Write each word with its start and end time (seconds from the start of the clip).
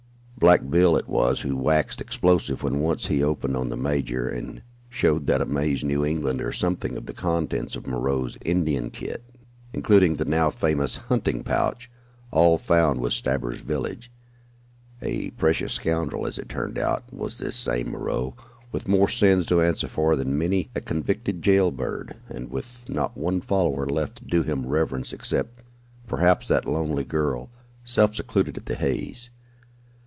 "Black 0.39 0.71
Bill" 0.71 0.97
it 0.97 1.07
was 1.07 1.41
who 1.41 1.55
waxed 1.55 2.01
explosive 2.01 2.63
when 2.63 2.79
once 2.79 3.05
he 3.05 3.21
opened 3.21 3.55
on 3.55 3.69
the 3.69 3.77
major, 3.77 4.27
and 4.27 4.63
showed 4.89 5.27
that 5.27 5.39
amazed 5.39 5.83
New 5.83 6.03
Englander 6.03 6.51
something 6.51 6.97
of 6.97 7.05
the 7.05 7.13
contents 7.13 7.75
of 7.75 7.85
Moreau's 7.85 8.39
Indian 8.43 8.89
kit, 8.89 9.23
including 9.71 10.15
the 10.15 10.25
now 10.25 10.49
famous 10.49 10.95
hunting 10.95 11.43
pouch, 11.43 11.91
all 12.31 12.57
found 12.57 12.99
with 13.01 13.13
Stabber's 13.13 13.61
village. 13.61 14.11
A 15.03 15.29
precious 15.37 15.73
scoundrel, 15.73 16.25
as 16.25 16.39
it 16.39 16.49
turned 16.49 16.79
out, 16.79 17.03
was 17.13 17.37
this 17.37 17.55
same 17.55 17.91
Moreau, 17.91 18.33
with 18.71 18.87
more 18.87 19.09
sins 19.09 19.45
to 19.45 19.61
answer 19.61 19.87
for 19.87 20.15
than 20.15 20.39
many 20.39 20.71
a 20.75 20.81
convicted 20.81 21.43
jail 21.43 21.69
bird, 21.69 22.17
and 22.31 22.49
with 22.49 22.89
not 22.89 23.15
one 23.15 23.41
follower 23.41 23.85
left 23.85 24.15
to 24.15 24.25
do 24.25 24.41
him 24.41 24.65
reverence 24.65 25.13
except, 25.13 25.61
perhaps, 26.07 26.47
that 26.47 26.65
lonely 26.65 27.03
girl, 27.03 27.51
self 27.85 28.15
secluded 28.15 28.57
at 28.57 28.65
the 28.65 28.73
Hays. 28.73 29.29